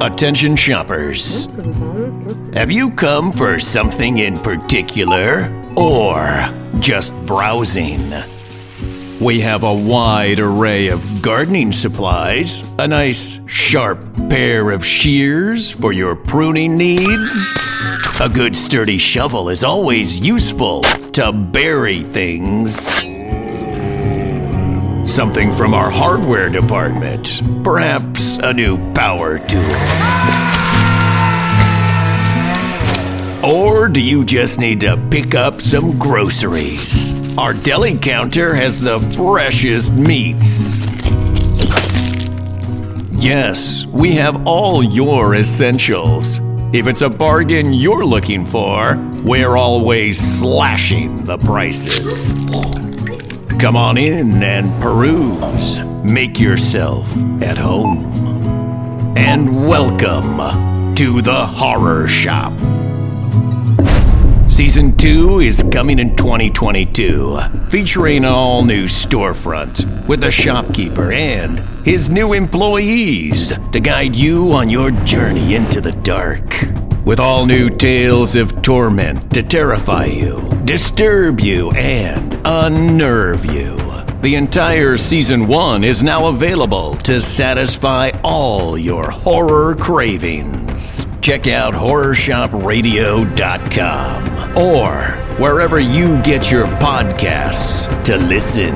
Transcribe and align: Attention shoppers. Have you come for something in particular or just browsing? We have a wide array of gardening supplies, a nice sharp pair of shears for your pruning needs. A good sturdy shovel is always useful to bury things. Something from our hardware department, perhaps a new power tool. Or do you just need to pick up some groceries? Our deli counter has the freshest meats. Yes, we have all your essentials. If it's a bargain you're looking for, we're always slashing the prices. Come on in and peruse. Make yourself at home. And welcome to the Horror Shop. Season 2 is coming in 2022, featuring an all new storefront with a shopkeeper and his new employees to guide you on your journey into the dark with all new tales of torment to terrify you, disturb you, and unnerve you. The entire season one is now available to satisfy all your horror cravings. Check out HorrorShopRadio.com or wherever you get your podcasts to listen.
Attention 0.00 0.54
shoppers. 0.54 1.46
Have 2.54 2.70
you 2.70 2.92
come 2.92 3.32
for 3.32 3.58
something 3.58 4.18
in 4.18 4.38
particular 4.38 5.52
or 5.76 6.48
just 6.78 7.12
browsing? 7.26 7.98
We 9.20 9.40
have 9.40 9.64
a 9.64 9.74
wide 9.74 10.38
array 10.38 10.86
of 10.88 11.00
gardening 11.20 11.72
supplies, 11.72 12.62
a 12.78 12.86
nice 12.86 13.40
sharp 13.48 13.98
pair 14.28 14.70
of 14.70 14.86
shears 14.86 15.68
for 15.68 15.92
your 15.92 16.14
pruning 16.14 16.76
needs. 16.76 17.52
A 18.20 18.28
good 18.28 18.56
sturdy 18.56 18.98
shovel 18.98 19.48
is 19.48 19.64
always 19.64 20.20
useful 20.20 20.82
to 21.12 21.32
bury 21.32 22.02
things. 22.02 23.02
Something 25.08 25.52
from 25.52 25.72
our 25.72 25.90
hardware 25.90 26.50
department, 26.50 27.42
perhaps 27.64 28.36
a 28.42 28.52
new 28.52 28.76
power 28.92 29.38
tool. 29.38 29.62
Or 33.42 33.88
do 33.88 34.02
you 34.02 34.24
just 34.26 34.60
need 34.60 34.82
to 34.82 34.98
pick 35.10 35.34
up 35.34 35.62
some 35.62 35.98
groceries? 35.98 37.14
Our 37.38 37.54
deli 37.54 37.96
counter 37.96 38.54
has 38.54 38.78
the 38.78 39.00
freshest 39.16 39.90
meats. 39.92 40.84
Yes, 43.12 43.86
we 43.86 44.14
have 44.16 44.46
all 44.46 44.84
your 44.84 45.34
essentials. 45.36 46.38
If 46.74 46.86
it's 46.86 47.02
a 47.02 47.08
bargain 47.08 47.72
you're 47.72 48.04
looking 48.04 48.44
for, 48.44 48.96
we're 49.24 49.56
always 49.56 50.18
slashing 50.20 51.24
the 51.24 51.38
prices. 51.38 52.34
Come 53.58 53.74
on 53.74 53.98
in 53.98 54.40
and 54.40 54.70
peruse. 54.80 55.80
Make 56.04 56.38
yourself 56.38 57.04
at 57.42 57.58
home. 57.58 58.06
And 59.16 59.66
welcome 59.66 60.94
to 60.94 61.20
the 61.20 61.44
Horror 61.44 62.06
Shop. 62.06 62.52
Season 64.48 64.96
2 64.96 65.40
is 65.40 65.64
coming 65.72 65.98
in 65.98 66.14
2022, 66.14 67.40
featuring 67.68 68.18
an 68.18 68.26
all 68.26 68.62
new 68.62 68.84
storefront 68.84 70.06
with 70.06 70.22
a 70.22 70.30
shopkeeper 70.30 71.10
and 71.10 71.58
his 71.84 72.08
new 72.08 72.34
employees 72.34 73.54
to 73.72 73.80
guide 73.80 74.14
you 74.14 74.52
on 74.52 74.70
your 74.70 74.92
journey 74.92 75.56
into 75.56 75.80
the 75.80 75.92
dark 75.92 76.77
with 77.08 77.18
all 77.18 77.44
new 77.46 77.68
tales 77.70 78.36
of 78.36 78.60
torment 78.60 79.32
to 79.32 79.42
terrify 79.42 80.04
you, 80.04 80.46
disturb 80.66 81.40
you, 81.40 81.70
and 81.70 82.38
unnerve 82.44 83.46
you. 83.46 83.78
The 84.20 84.34
entire 84.34 84.98
season 84.98 85.46
one 85.46 85.84
is 85.84 86.02
now 86.02 86.26
available 86.26 86.96
to 86.96 87.22
satisfy 87.22 88.10
all 88.22 88.76
your 88.76 89.10
horror 89.10 89.74
cravings. 89.74 91.06
Check 91.22 91.46
out 91.46 91.72
HorrorShopRadio.com 91.72 94.58
or 94.58 95.02
wherever 95.42 95.80
you 95.80 96.20
get 96.22 96.50
your 96.50 96.66
podcasts 96.66 98.04
to 98.04 98.18
listen. 98.18 98.74